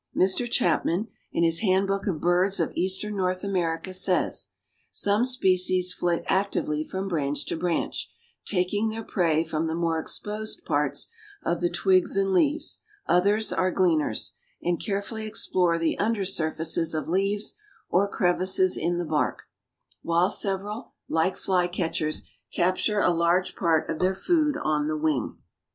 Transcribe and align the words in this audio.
Mr. 0.17 0.49
Chapman, 0.49 1.09
in 1.31 1.43
his 1.43 1.59
Handbook 1.59 2.07
of 2.07 2.19
Birds 2.19 2.59
of 2.59 2.71
Eastern 2.73 3.15
North 3.15 3.43
America, 3.43 3.93
says, 3.93 4.47
"Some 4.91 5.23
species 5.25 5.93
flit 5.93 6.23
actively 6.25 6.83
from 6.83 7.07
branch 7.07 7.45
to 7.45 7.55
branch, 7.55 8.11
taking 8.43 8.89
their 8.89 9.03
prey 9.03 9.43
from 9.43 9.67
the 9.67 9.75
more 9.75 9.99
exposed 9.99 10.65
parts 10.65 11.07
of 11.45 11.61
the 11.61 11.69
twigs 11.69 12.17
and 12.17 12.33
leaves; 12.33 12.81
others 13.05 13.53
are 13.53 13.69
gleaners, 13.69 14.33
and 14.59 14.83
carefully 14.83 15.27
explore 15.27 15.77
the 15.77 15.99
under 15.99 16.25
surfaces 16.25 16.95
of 16.95 17.07
leaves 17.07 17.53
or 17.87 18.09
crevices 18.09 18.75
in 18.77 18.97
the 18.97 19.05
bark; 19.05 19.43
while 20.01 20.31
several, 20.31 20.95
like 21.09 21.37
Flycatchers, 21.37 22.23
capture 22.51 23.01
a 23.01 23.11
large 23.13 23.55
part 23.55 23.87
of 23.87 23.99
their 23.99 24.15
food 24.15 24.57
on 24.63 24.87
the 24.87 24.97
wing." 24.97 25.37